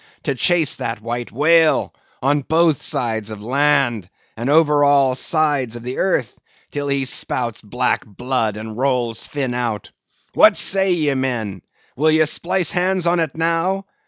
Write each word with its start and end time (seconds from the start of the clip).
to 0.23 0.33
chase 0.33 0.77
that 0.77 0.99
white 1.01 1.31
whale 1.31 1.93
on 2.23 2.41
both 2.41 2.81
sides 2.81 3.29
of 3.29 3.43
land, 3.43 4.09
and 4.35 4.49
over 4.49 4.83
all 4.83 5.13
sides 5.13 5.75
of 5.75 5.85
earth, 5.85 6.35
till 6.71 6.87
he 6.87 7.05
spouts 7.05 7.61
black 7.61 8.03
blood 8.03 8.57
and 8.57 8.77
rolls 8.79 9.27
fin 9.27 9.53
out. 9.53 9.91
What 10.33 10.57
say 10.57 10.91
ye, 10.91 11.13
men, 11.13 11.61
will 11.95 12.09
ye 12.09 12.25
splice 12.25 12.71
hands 12.71 13.05
on 13.05 13.19
it, 13.19 13.37
now? 13.37 13.85